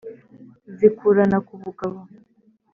zikurana 0.77 1.37
ku 1.47 1.53
bugabo. 1.63 1.99